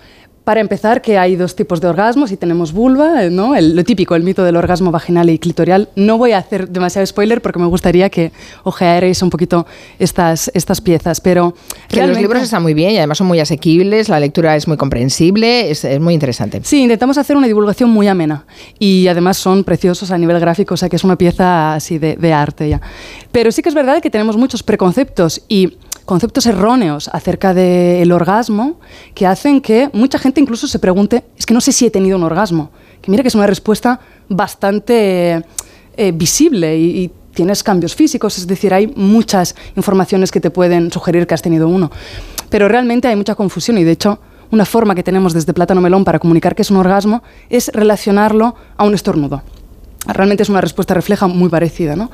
para 0.50 0.62
empezar, 0.62 1.04
que 1.04 1.16
hay 1.20 1.36
dos 1.36 1.56
tipos 1.56 1.80
de 1.80 1.90
orgasmos 1.90 2.32
y 2.32 2.36
tenemos 2.36 2.74
vulva, 2.74 3.30
¿no? 3.30 3.54
lo 3.62 3.84
típico, 3.84 4.16
el 4.16 4.24
mito 4.24 4.44
del 4.44 4.56
orgasmo 4.56 4.90
vaginal 4.90 5.30
y 5.30 5.38
clitorial. 5.38 5.90
No 5.96 6.18
voy 6.18 6.32
a 6.32 6.40
hacer 6.40 6.70
demasiado 6.70 7.06
spoiler 7.06 7.40
porque 7.40 7.60
me 7.60 7.68
gustaría 7.68 8.10
que 8.10 8.32
ojearais 8.64 9.22
un 9.22 9.30
poquito 9.30 9.68
estas, 10.00 10.50
estas 10.56 10.82
piezas, 10.82 11.22
pero... 11.22 11.54
los 11.92 12.18
libros 12.18 12.42
están 12.42 12.64
muy 12.64 12.74
bien 12.74 12.94
y 12.94 12.98
además 12.98 13.20
son 13.20 13.28
muy 13.28 13.40
asequibles, 13.40 14.10
la 14.10 14.20
lectura 14.20 14.56
es 14.56 14.68
muy 14.68 14.76
comprensible, 14.76 15.70
es, 15.70 15.86
muy 16.00 16.16
interesante. 16.16 16.62
Sí, 16.64 16.82
intentamos 16.82 17.20
hacer 17.20 17.38
una 17.38 17.46
divulgación 17.46 17.92
muy 17.92 18.08
amena 18.08 18.48
y 18.80 19.08
además 19.08 19.38
son 19.38 19.64
preciosos 19.64 20.10
a 20.10 20.18
nivel 20.18 20.40
gráfico, 20.40 20.74
o 20.74 20.78
sea 20.78 20.90
que 20.90 20.96
es 20.96 21.04
una 21.04 21.16
pieza 21.16 21.76
así 21.76 22.00
de, 22.00 22.16
de 22.16 22.34
arte 22.34 22.70
ya. 22.70 22.82
Pero 23.32 23.52
sí 23.52 23.62
que 23.62 23.70
es 23.70 23.76
verdad 23.76 24.02
que 24.02 24.10
tenemos 24.10 24.36
muchos 24.36 24.64
preconceptos 24.64 25.44
y 25.48 25.78
conceptos 26.10 26.48
erróneos 26.48 27.08
acerca 27.14 27.54
del 27.54 28.12
orgasmo 28.12 28.80
que 29.14 29.28
hacen 29.28 29.62
que 29.62 29.92
mucha 29.94 30.18
gente 30.18 30.39
incluso 30.40 30.68
se 30.68 30.80
pregunte, 30.80 31.24
es 31.38 31.46
que 31.46 31.54
no 31.54 31.62
sé 31.62 31.72
si 31.72 31.86
he 31.86 31.92
tenido 31.92 32.18
un 32.18 32.24
orgasmo. 32.24 32.72
Que 33.02 33.12
mira 33.12 33.24
que 33.24 33.30
es 33.30 33.36
una 33.36 33.48
respuesta 33.48 34.00
bastante 34.28 35.44
eh, 35.96 36.12
visible 36.14 36.78
y, 36.78 37.12
tienes 37.32 37.64
cambios 37.64 37.96
físicos, 37.96 38.38
es 38.38 38.48
decir, 38.48 38.74
hay 38.74 38.88
muchas 38.88 39.56
informaciones 39.78 40.30
que 40.30 40.42
te 40.42 40.50
pueden 40.50 40.92
sugerir 40.92 41.26
que 41.26 41.36
has 41.36 41.42
tenido 41.42 41.70
uno. 41.70 41.90
Pero 42.50 42.68
realmente 42.68 43.08
hay 43.08 43.16
mucha 43.16 43.34
confusión 43.36 43.78
y 43.78 43.86
de 43.86 43.92
hecho 43.92 44.20
una 44.52 44.66
forma 44.66 44.94
que 44.94 45.04
tenemos 45.04 45.34
desde 45.34 45.54
Plátano 45.54 45.80
Melón 45.80 46.04
para 46.04 46.20
comunicar 46.20 46.54
que 46.54 46.64
es 46.64 46.72
un 46.72 46.78
orgasmo 46.78 47.24
es 47.50 47.70
relacionarlo 47.74 48.56
a 48.76 48.84
un 48.84 48.94
estornudo 48.94 49.42
realmente 50.08 50.44
es 50.44 50.50
una 50.50 50.62
respuesta 50.62 50.94
refleja 50.94 51.28
muy 51.28 51.50
parecida, 51.50 51.96
¿no? 51.96 52.10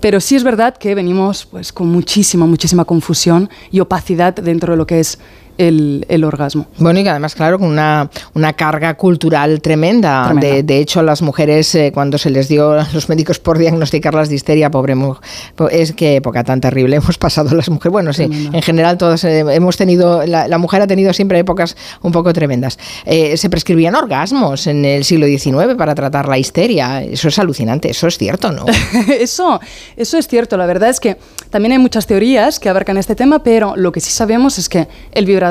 Pero 0.00 0.20
sí 0.20 0.36
es 0.36 0.44
verdad 0.44 0.76
que 0.76 0.94
venimos 0.94 1.46
pues, 1.46 1.72
con 1.72 1.88
muchísima, 1.88 2.46
muchísima 2.46 2.84
confusión 2.84 3.48
y 3.70 3.80
opacidad 3.80 4.34
dentro 4.34 4.72
de 4.72 4.76
lo 4.76 4.86
que 4.86 5.00
es 5.00 5.18
el, 5.60 6.24
orgasmo. 6.24 6.66
Bueno, 6.78 7.00
y 7.00 7.08
además, 7.08 7.34
claro, 7.34 7.58
con 7.58 7.68
una, 7.68 8.10
una 8.34 8.52
carga 8.54 8.94
cultural 8.94 9.60
tremenda. 9.60 10.32
De, 10.34 10.78
hecho, 10.78 11.02
las 11.02 11.22
mujeres, 11.22 11.74
eh, 11.74 11.90
cuando 11.92 12.18
se 12.18 12.30
les 12.30 12.48
dio 12.48 12.72
a 12.72 12.86
los 12.92 13.08
médicos 13.08 13.38
por 13.38 13.58
diagnosticarlas 13.58 14.28
de 14.28 14.36
histeria, 14.36 14.70
pobre 14.70 14.94
mujer, 14.94 15.22
es 15.70 15.92
que 15.92 16.16
época 16.16 16.44
tan 16.44 16.60
terrible 16.60 16.96
hemos 17.00 17.18
pasado 17.18 17.54
las 17.54 17.68
mujeres. 17.68 17.92
Bueno, 17.92 18.12
sí, 18.12 18.22
en 18.24 18.62
general 18.62 18.96
todas 18.96 19.24
eh, 19.24 19.40
hemos 19.50 19.76
tenido, 19.76 20.24
la, 20.26 20.58
mujer 20.58 20.82
ha 20.82 20.86
tenido 20.86 21.12
siempre 21.12 21.38
épocas 21.38 21.76
un 22.02 22.12
poco 22.12 22.32
tremendas. 22.32 22.78
Eh, 23.04 23.36
se 23.36 23.50
prescribían 23.50 23.94
orgasmos 23.94 24.66
en 24.66 24.84
el 24.84 25.04
siglo 25.04 25.26
XIX 25.26 25.74
para 25.76 25.94
tratar 25.94 26.28
la 26.28 26.38
histeria. 26.38 27.02
Eso 27.02 27.28
es 27.28 27.38
alucinante, 27.38 27.90
eso 27.90 28.06
es 28.06 28.16
cierto, 28.16 28.52
¿no? 28.52 28.66
eso, 29.08 29.60
eso 29.96 30.18
es 30.18 30.28
cierto. 30.28 30.56
La 30.56 30.66
verdad 30.66 30.88
es 30.88 31.00
que 31.00 31.16
también 31.50 31.72
hay 31.72 31.78
muchas 31.78 32.06
teorías 32.06 32.60
que 32.60 32.68
abarcan 32.68 32.96
este 32.96 33.14
tema, 33.14 33.42
pero 33.42 33.74
lo 33.76 33.92
que 33.92 34.00
sí 34.00 34.10
sabemos 34.10 34.58
es 34.58 34.68
que 34.68 34.88
el 35.12 35.26
vibrador 35.26 35.49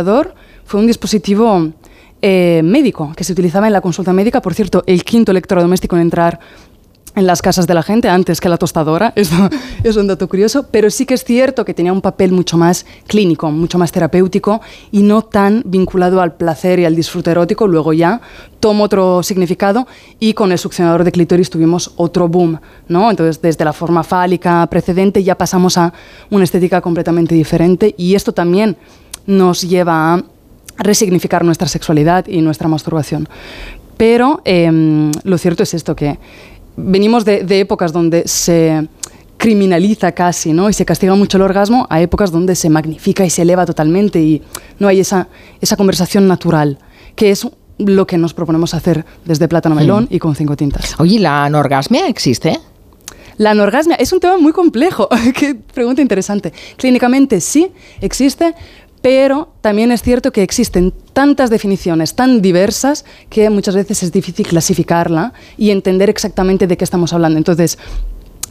fue 0.66 0.80
un 0.80 0.88
dispositivo 0.88 1.72
eh, 2.22 2.62
médico 2.64 3.14
que 3.16 3.24
se 3.24 3.32
utilizaba 3.32 3.68
en 3.68 3.74
la 3.74 3.82
consulta 3.82 4.14
médica. 4.14 4.42
Por 4.42 4.54
cierto, 4.54 4.84
el 4.88 5.04
quinto 5.04 5.32
electrodoméstico 5.32 5.96
en 5.96 6.04
entrar 6.04 6.40
en 7.16 7.26
las 7.26 7.42
casas 7.42 7.68
de 7.68 7.74
la 7.74 7.84
gente 7.84 8.10
antes 8.10 8.40
que 8.42 8.50
la 8.50 8.58
tostadora. 8.58 9.14
Esto 9.16 9.50
es 9.84 9.96
un 9.96 10.08
dato 10.08 10.28
curioso, 10.28 10.68
pero 10.72 10.90
sí 10.90 11.06
que 11.06 11.14
es 11.14 11.24
cierto 11.24 11.66
que 11.66 11.74
tenía 11.74 11.94
un 11.94 12.02
papel 12.02 12.32
mucho 12.32 12.58
más 12.58 12.86
clínico, 13.08 13.52
mucho 13.52 13.78
más 13.78 13.92
terapéutico 13.92 14.62
y 14.92 15.02
no 15.02 15.22
tan 15.22 15.64
vinculado 15.66 16.22
al 16.22 16.36
placer 16.36 16.80
y 16.80 16.86
al 16.86 16.96
disfrute 16.96 17.32
erótico. 17.32 17.68
Luego 17.68 17.94
ya 17.94 18.22
tomó 18.60 18.86
otro 18.86 19.24
significado 19.24 19.88
y 20.20 20.34
con 20.34 20.52
el 20.52 20.58
succionador 20.58 21.04
de 21.04 21.12
clítoris 21.12 21.50
tuvimos 21.50 21.94
otro 21.96 22.28
boom, 22.28 22.60
¿no? 22.88 23.10
Entonces, 23.10 23.42
desde 23.42 23.66
la 23.66 23.74
forma 23.74 24.04
fálica 24.04 24.66
precedente 24.68 25.24
ya 25.24 25.36
pasamos 25.36 25.78
a 25.78 25.94
una 26.30 26.44
estética 26.44 26.82
completamente 26.82 27.36
diferente 27.36 27.96
y 27.98 28.16
esto 28.16 28.34
también 28.34 28.78
nos 29.26 29.62
lleva 29.62 30.14
a 30.14 30.24
resignificar 30.78 31.44
nuestra 31.44 31.68
sexualidad 31.68 32.28
y 32.28 32.42
nuestra 32.42 32.68
masturbación. 32.68 33.28
Pero 33.98 34.42
em, 34.46 35.12
lo 35.24 35.38
cierto 35.38 35.64
es 35.64 35.74
esto, 35.74 35.96
que 35.96 36.18
venimos 36.78 37.26
de, 37.26 37.44
épocas 37.60 37.92
donde 37.92 38.28
se 38.28 38.88
criminaliza 39.38 40.14
casi, 40.14 40.54
¿no? 40.54 40.70
Y 40.70 40.74
se 40.74 40.86
castiga 40.86 41.16
mucho 41.16 41.38
el 41.38 41.44
orgasmo 41.44 41.86
a 41.90 42.02
épocas 42.02 42.32
donde 42.32 42.56
se 42.56 42.70
magnifica 42.70 43.26
y 43.26 43.30
se 43.30 43.42
eleva 43.42 43.66
totalmente 43.66 44.22
y 44.22 44.42
no 44.80 44.88
hay 44.88 45.02
esa, 45.02 45.28
esa 45.62 45.76
conversación 45.76 46.28
natural, 46.28 46.78
que 47.16 47.32
es 47.32 47.48
lo 47.78 48.08
que 48.08 48.18
nos 48.18 48.34
proponemos 48.34 48.74
hacer 48.74 49.06
desde 49.26 49.48
Plátano 49.48 49.76
Melón 49.76 50.08
y 50.10 50.20
con 50.20 50.36
Cinco 50.36 50.56
Tintas. 50.56 51.00
Oye, 51.00 51.20
¿la 51.20 51.46
anorgasmia 51.46 52.08
existe? 52.08 52.60
La 53.38 53.52
anorgasmia 53.52 53.96
es 53.96 54.12
un 54.12 54.20
tema 54.20 54.38
muy 54.38 54.52
complejo. 54.52 55.08
Qué 55.36 55.56
pregunta 55.56 56.02
interesante. 56.02 56.52
Clínicamente 56.76 57.40
sí 57.40 57.72
existe, 58.02 58.54
pero 59.02 59.50
también 59.62 59.92
es 59.92 60.02
cierto 60.02 60.32
que 60.32 60.44
existen 60.44 60.94
tantas 61.14 61.50
definiciones 61.50 62.16
tan 62.16 62.42
diversas 62.42 63.06
que 63.30 63.50
muchas 63.50 63.76
veces 63.76 64.04
es 64.04 64.12
difícil 64.12 64.48
clasificarla 64.48 65.34
y 65.58 65.72
entender 65.72 66.10
exactamente 66.10 66.68
de 66.68 66.78
qué 66.78 66.84
estamos 66.84 67.14
hablando. 67.14 67.38
Entonces, 67.38 67.78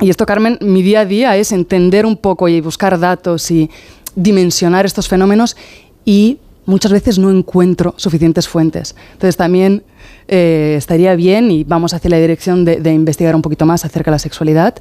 y 0.01 0.11
esto, 0.11 0.27
Carmen, 0.27 0.59
mi 0.61 0.83
día 0.83 1.01
a 1.01 1.05
día 1.05 1.37
es 1.37 1.53
entender 1.53 2.07
un 2.07 2.17
poco 2.17 2.49
y 2.49 2.61
buscar 2.61 2.99
datos 2.99 3.51
y 3.51 3.71
dimensionar 4.15 4.87
estos 4.87 5.09
fenómenos 5.09 5.57
y 6.05 6.39
muchas 6.67 6.93
veces 6.93 7.19
no 7.19 7.31
encuentro 7.31 7.95
suficientes 7.97 8.47
fuentes. 8.47 8.95
Entonces 9.13 9.37
también 9.37 9.83
eh, 10.29 10.75
estaría 10.77 11.17
bien 11.17 11.51
y 11.51 11.65
vamos 11.65 11.95
hacia 11.95 12.11
la 12.11 12.19
dirección 12.19 12.65
de, 12.65 12.77
de, 12.77 12.93
investigar 12.93 13.35
un 13.35 13.43
poquito 13.43 13.65
más 13.67 13.85
acerca 13.85 14.11
de 14.11 14.17
la 14.17 14.19
sexualidad, 14.19 14.77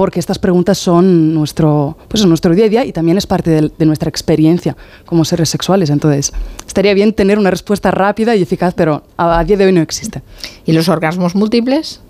porque 0.00 0.18
estas 0.18 0.38
preguntas 0.38 0.78
son 0.78 1.34
nuestro, 1.34 1.94
pues, 2.08 2.24
nuestro 2.24 2.54
día 2.54 2.64
a 2.64 2.68
día 2.70 2.84
y 2.86 2.90
también 2.90 3.18
es 3.18 3.26
parte 3.26 3.50
de, 3.50 3.84
nuestra 3.84 4.08
experiencia 4.08 4.74
como 5.04 5.26
seres 5.26 5.50
sexuales. 5.50 5.90
Entonces, 5.90 6.32
estaría 6.66 6.94
bien 6.94 7.12
tener 7.12 7.38
una 7.38 7.50
respuesta 7.50 7.90
rápida 7.90 8.34
y 8.34 8.40
eficaz, 8.40 8.72
pero 8.72 9.02
a, 9.18 9.44
día 9.44 9.58
de 9.58 9.66
hoy 9.66 9.72
no 9.72 9.82
existe. 9.82 10.22
¿Y 10.64 10.72
los 10.72 10.88
orgasmos 10.88 11.34
múltiples? 11.34 12.00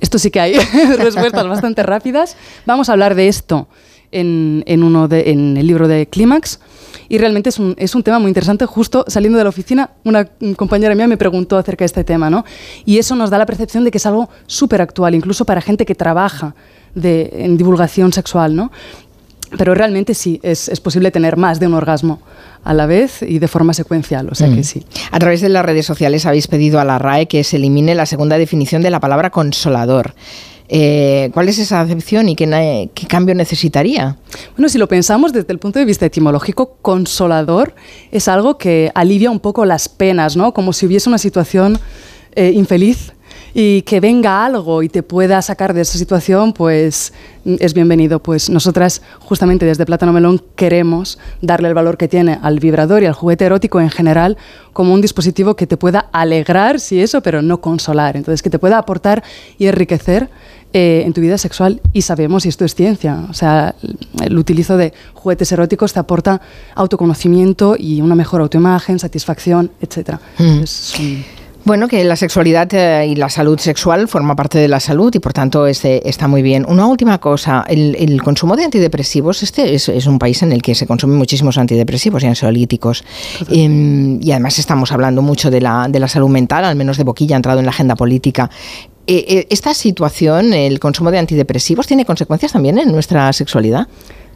Esto 0.00 0.18
sí 0.18 0.30
que 0.30 0.38
hay 0.38 0.52
respuestas 0.98 1.48
bastante 1.48 1.82
rápidas. 1.82 2.36
Vamos 2.66 2.90
a 2.90 2.92
hablar 2.92 3.14
de 3.14 3.28
esto 3.28 3.68
en, 4.12 4.62
en, 4.66 4.82
uno 4.82 5.08
de, 5.08 5.30
en 5.30 5.56
el 5.56 5.66
libro 5.66 5.88
de 5.88 6.08
Clímax. 6.08 6.60
Y 7.08 7.16
realmente 7.16 7.48
es 7.48 7.58
un, 7.58 7.74
es 7.78 7.94
un, 7.94 8.02
tema 8.02 8.18
muy 8.18 8.28
interesante. 8.28 8.66
Justo 8.66 9.06
saliendo 9.08 9.38
de 9.38 9.44
la 9.44 9.50
oficina, 9.50 9.92
una 10.04 10.26
compañera 10.56 10.94
mía 10.94 11.08
me 11.08 11.16
preguntó 11.16 11.56
acerca 11.56 11.84
de 11.84 11.86
este 11.86 12.04
tema, 12.04 12.28
¿no? 12.28 12.44
Y 12.84 12.98
eso 12.98 13.16
nos 13.16 13.30
da 13.30 13.38
la 13.38 13.46
percepción 13.46 13.82
de 13.82 13.90
que 13.90 13.96
es 13.96 14.04
algo 14.04 14.28
súper 14.46 14.82
actual, 14.82 15.14
incluso 15.14 15.46
para 15.46 15.62
gente 15.62 15.86
que 15.86 15.94
trabaja 15.94 16.54
de, 16.94 17.30
en 17.32 17.56
divulgación 17.56 18.12
sexual, 18.12 18.56
¿no? 18.56 18.70
Pero 19.58 19.74
realmente 19.74 20.14
sí, 20.14 20.38
es, 20.42 20.68
es, 20.68 20.80
posible 20.80 21.10
tener 21.10 21.36
más 21.36 21.58
de 21.58 21.66
un 21.66 21.74
orgasmo 21.74 22.20
a 22.62 22.72
la 22.72 22.86
vez 22.86 23.22
y 23.22 23.40
de 23.40 23.48
forma 23.48 23.74
secuencial, 23.74 24.28
o 24.30 24.34
sea 24.34 24.48
que 24.48 24.60
mm. 24.60 24.64
sí. 24.64 24.86
A 25.10 25.18
través 25.18 25.40
de 25.40 25.48
las 25.48 25.64
redes 25.64 25.86
sociales 25.86 26.24
habéis 26.24 26.46
pedido 26.46 26.78
a 26.78 26.84
la 26.84 26.98
RAE 26.98 27.26
que 27.26 27.42
se 27.42 27.56
elimine 27.56 27.94
la 27.94 28.06
segunda 28.06 28.38
definición 28.38 28.82
de 28.82 28.90
la 28.90 29.00
palabra 29.00 29.30
consolador. 29.30 30.14
Eh, 30.72 31.30
¿Cuál 31.34 31.48
es 31.48 31.58
esa 31.58 31.80
acepción 31.80 32.28
y 32.28 32.36
qué, 32.36 32.90
qué, 32.94 33.06
cambio 33.08 33.34
necesitaría? 33.34 34.18
Bueno, 34.56 34.68
si 34.68 34.78
lo 34.78 34.86
pensamos 34.86 35.32
desde 35.32 35.52
el 35.52 35.58
punto 35.58 35.80
de 35.80 35.84
vista 35.84 36.06
etimológico, 36.06 36.76
consolador 36.80 37.74
es 38.12 38.28
algo 38.28 38.56
que 38.56 38.92
alivia 38.94 39.32
un 39.32 39.40
poco 39.40 39.64
las 39.64 39.88
penas, 39.88 40.36
¿no? 40.36 40.54
Como 40.54 40.72
si 40.72 40.86
hubiese 40.86 41.08
una 41.08 41.18
situación 41.18 41.80
eh, 42.36 42.52
infeliz 42.54 43.12
y 43.54 43.82
que 43.82 44.00
venga 44.00 44.44
algo 44.44 44.82
y 44.82 44.88
te 44.88 45.02
pueda 45.02 45.40
sacar 45.42 45.74
de 45.74 45.82
esa 45.82 45.98
situación, 45.98 46.52
pues 46.52 47.12
es 47.44 47.74
bienvenido. 47.74 48.22
Pues 48.22 48.50
nosotras, 48.50 49.02
justamente 49.20 49.66
desde 49.66 49.86
Plátano 49.86 50.12
Melón, 50.12 50.42
queremos 50.56 51.18
darle 51.40 51.68
el 51.68 51.74
valor 51.74 51.96
que 51.96 52.08
tiene 52.08 52.38
al 52.42 52.60
vibrador 52.60 53.02
y 53.02 53.06
al 53.06 53.14
juguete 53.14 53.44
erótico 53.44 53.80
en 53.80 53.90
general 53.90 54.36
como 54.72 54.94
un 54.94 55.00
dispositivo 55.00 55.56
que 55.56 55.66
te 55.66 55.76
pueda 55.76 56.06
alegrar, 56.12 56.80
si 56.80 57.00
eso, 57.00 57.22
pero 57.22 57.42
no 57.42 57.60
consolar. 57.60 58.16
Entonces, 58.16 58.42
que 58.42 58.50
te 58.50 58.58
pueda 58.58 58.78
aportar 58.78 59.22
y 59.58 59.66
enriquecer 59.66 60.28
eh, 60.72 61.02
en 61.04 61.12
tu 61.12 61.20
vida 61.20 61.36
sexual. 61.36 61.80
Y 61.92 62.02
sabemos, 62.02 62.46
y 62.46 62.48
esto 62.48 62.64
es 62.64 62.76
ciencia, 62.76 63.26
o 63.28 63.34
sea, 63.34 63.74
el 64.22 64.38
utilizo 64.38 64.76
de 64.76 64.92
juguetes 65.14 65.50
eróticos 65.50 65.92
te 65.92 65.98
aporta 65.98 66.40
autoconocimiento 66.76 67.74
y 67.76 68.00
una 68.00 68.14
mejor 68.14 68.40
autoimagen, 68.40 69.00
satisfacción, 69.00 69.72
etc. 69.80 70.20
Bueno, 71.64 71.88
que 71.88 72.02
la 72.04 72.16
sexualidad 72.16 72.72
eh, 72.72 73.06
y 73.08 73.16
la 73.16 73.28
salud 73.28 73.58
sexual 73.58 74.08
forma 74.08 74.34
parte 74.34 74.58
de 74.58 74.66
la 74.66 74.80
salud 74.80 75.14
y 75.14 75.18
por 75.18 75.32
tanto 75.32 75.66
este, 75.66 76.08
está 76.08 76.26
muy 76.26 76.40
bien. 76.40 76.64
Una 76.66 76.86
última 76.86 77.18
cosa, 77.18 77.64
el, 77.68 78.22
consumo 78.22 78.56
de 78.56 78.64
antidepresivos, 78.64 79.42
este 79.42 79.74
es, 79.74 79.88
un 80.06 80.18
país 80.18 80.42
en 80.42 80.52
el 80.52 80.62
que 80.62 80.74
se 80.74 80.86
consumen 80.86 81.18
muchísimos 81.18 81.58
antidepresivos 81.58 82.22
y 82.22 82.26
ansiolíticos 82.26 83.04
em, 83.50 84.20
y 84.22 84.30
además 84.30 84.58
estamos 84.58 84.90
hablando 84.92 85.20
mucho 85.20 85.50
de 85.50 85.60
la, 85.60 85.86
de 85.88 86.00
la 86.00 86.08
salud 86.08 86.28
mental, 86.28 86.64
al 86.64 86.76
menos 86.76 86.96
de 86.96 87.04
boquilla 87.04 87.36
ha 87.36 87.38
entrado 87.38 87.58
en 87.58 87.66
la 87.66 87.70
agenda 87.70 87.94
política. 87.94 88.50
eh, 89.06 89.46
¿esta 89.50 89.74
situación, 89.74 90.54
el 90.54 90.80
consumo 90.80 91.10
de 91.10 91.18
antidepresivos, 91.18 91.86
tiene 91.86 92.04
consecuencias 92.04 92.52
también 92.52 92.78
en 92.78 92.90
nuestra 92.90 93.32
sexualidad? 93.32 93.86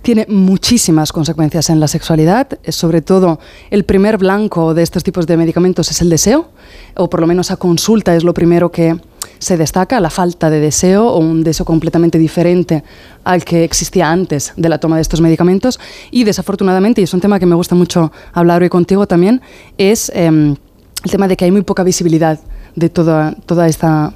Tiene 0.05 0.27
muchísimas 0.29 1.13
consecuencias 1.13 1.71
en 1.71 1.81
la 1.81 1.89
sexualidad. 1.89 2.47
Sobre 2.69 3.01
todo, 3.01 3.41
el 3.71 3.85
primer 3.85 4.19
blanco 4.19 4.75
de 4.75 4.83
estos 4.83 5.03
tipos 5.03 5.27
de 5.27 5.39
medicamentos 5.39 5.91
es 5.91 6.03
el 6.03 6.11
deseo, 6.11 6.51
o 6.95 7.09
por 7.09 7.21
lo 7.21 7.27
menos 7.27 7.51
a 7.51 7.57
consulta 7.57 8.15
es 8.15 8.23
lo 8.23 8.35
primero 8.35 8.71
que 8.71 8.97
se 9.39 9.57
destaca, 9.57 10.01
la 10.01 10.11
falta 10.11 10.51
de 10.51 10.61
deseo 10.61 11.09
o 11.09 11.19
un 11.19 11.43
deseo 11.43 11.65
completamente 11.65 12.19
diferente 12.19 12.85
al 13.25 13.45
que 13.45 13.65
existía 13.65 14.11
antes 14.11 14.53
de 14.57 14.69
la 14.69 14.79
toma 14.79 14.97
de 14.97 15.03
estos 15.03 15.23
medicamentos. 15.23 15.81
Y 16.11 16.25
desafortunadamente, 16.25 17.01
y 17.01 17.05
es 17.05 17.15
un 17.15 17.21
tema 17.21 17.39
que 17.39 17.47
me 17.47 17.55
gusta 17.55 17.75
mucho 17.75 18.13
hablar 18.35 18.63
hoy 18.63 18.69
contigo 18.69 19.07
también, 19.07 19.41
es 19.79 20.13
em, 20.15 20.55
el 21.03 21.11
tema 21.11 21.29
de 21.29 21.37
que 21.37 21.47
hay 21.47 21.51
muy 21.51 21.63
poca 21.63 21.83
visibilidad 21.83 22.39
de 22.77 22.91
toda, 22.91 23.35
toda 23.47 23.69
esta 23.69 24.13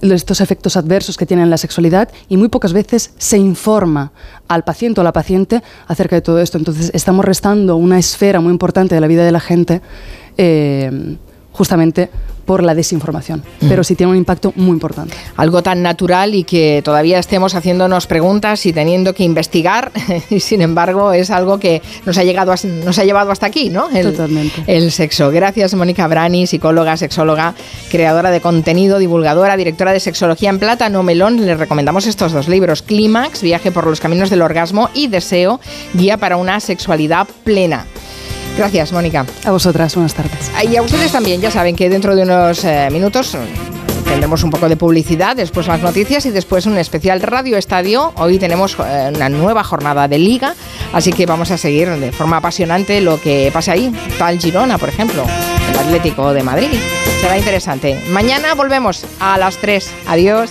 estos 0.00 0.40
efectos 0.40 0.76
adversos 0.76 1.16
que 1.16 1.26
tiene 1.26 1.44
la 1.46 1.58
sexualidad 1.58 2.08
y 2.28 2.36
muy 2.36 2.48
pocas 2.48 2.72
veces 2.72 3.12
se 3.18 3.38
informa 3.38 4.12
al 4.48 4.64
paciente 4.64 5.00
o 5.00 5.02
a 5.02 5.04
la 5.04 5.12
paciente 5.12 5.62
acerca 5.86 6.16
de 6.16 6.22
todo 6.22 6.40
esto. 6.40 6.58
Entonces 6.58 6.90
estamos 6.94 7.24
restando 7.24 7.76
una 7.76 7.98
esfera 7.98 8.40
muy 8.40 8.50
importante 8.50 8.94
de 8.94 9.00
la 9.00 9.06
vida 9.06 9.24
de 9.24 9.32
la 9.32 9.40
gente 9.40 9.82
eh, 10.36 11.16
justamente 11.52 12.10
por 12.50 12.64
la 12.64 12.74
desinformación, 12.74 13.44
pero 13.68 13.84
sí 13.84 13.94
tiene 13.94 14.10
un 14.10 14.18
impacto 14.18 14.52
muy 14.56 14.72
importante. 14.72 15.14
Algo 15.36 15.62
tan 15.62 15.84
natural 15.84 16.34
y 16.34 16.42
que 16.42 16.82
todavía 16.84 17.20
estemos 17.20 17.54
haciéndonos 17.54 18.08
preguntas 18.08 18.66
y 18.66 18.72
teniendo 18.72 19.14
que 19.14 19.22
investigar, 19.22 19.92
y 20.30 20.40
sin 20.40 20.60
embargo 20.60 21.12
es 21.12 21.30
algo 21.30 21.60
que 21.60 21.80
nos 22.06 22.18
ha, 22.18 22.24
llegado 22.24 22.52
nos 22.84 22.98
ha 22.98 23.04
llevado 23.04 23.30
hasta 23.30 23.46
aquí, 23.46 23.70
¿no? 23.70 23.88
El, 23.90 24.10
Totalmente. 24.10 24.64
El 24.66 24.90
sexo. 24.90 25.30
Gracias, 25.30 25.74
Mónica 25.74 26.08
Brani, 26.08 26.48
psicóloga, 26.48 26.96
sexóloga, 26.96 27.54
creadora 27.88 28.32
de 28.32 28.40
contenido, 28.40 28.98
divulgadora, 28.98 29.56
directora 29.56 29.92
de 29.92 30.00
Sexología 30.00 30.50
en 30.50 30.58
Plátano 30.58 31.04
Melón. 31.04 31.46
Les 31.46 31.56
recomendamos 31.56 32.08
estos 32.08 32.32
dos 32.32 32.48
libros, 32.48 32.82
Clímax, 32.82 33.42
Viaje 33.42 33.70
por 33.70 33.86
los 33.86 34.00
Caminos 34.00 34.28
del 34.28 34.42
Orgasmo 34.42 34.90
y 34.92 35.06
Deseo, 35.06 35.60
Guía 35.94 36.16
para 36.16 36.36
una 36.36 36.58
Sexualidad 36.58 37.28
Plena. 37.44 37.86
Gracias, 38.60 38.92
Mónica. 38.92 39.24
A 39.46 39.52
vosotras, 39.52 39.94
buenas 39.94 40.12
tardes. 40.12 40.52
Y 40.70 40.76
a 40.76 40.82
ustedes 40.82 41.10
también, 41.10 41.40
ya 41.40 41.50
saben 41.50 41.74
que 41.74 41.88
dentro 41.88 42.14
de 42.14 42.24
unos 42.24 42.62
eh, 42.62 42.90
minutos 42.92 43.34
mm, 43.34 44.04
tendremos 44.04 44.42
un 44.42 44.50
poco 44.50 44.68
de 44.68 44.76
publicidad, 44.76 45.34
después 45.34 45.66
las 45.66 45.80
noticias 45.80 46.26
y 46.26 46.30
después 46.30 46.66
un 46.66 46.76
especial 46.76 47.22
Radio 47.22 47.56
Estadio. 47.56 48.12
Hoy 48.16 48.38
tenemos 48.38 48.76
eh, 48.78 49.12
una 49.14 49.30
nueva 49.30 49.64
jornada 49.64 50.08
de 50.08 50.18
liga, 50.18 50.54
así 50.92 51.10
que 51.10 51.24
vamos 51.24 51.50
a 51.50 51.56
seguir 51.56 51.88
de 51.88 52.12
forma 52.12 52.36
apasionante 52.36 53.00
lo 53.00 53.18
que 53.18 53.50
pasa 53.50 53.72
ahí. 53.72 53.90
Tal 54.18 54.38
Girona, 54.38 54.76
por 54.76 54.90
ejemplo, 54.90 55.24
el 55.70 55.78
Atlético 55.78 56.34
de 56.34 56.42
Madrid. 56.42 56.68
Será 57.22 57.38
interesante. 57.38 57.98
Mañana 58.10 58.52
volvemos 58.52 59.06
a 59.20 59.38
las 59.38 59.56
3. 59.56 59.90
Adiós. 60.06 60.50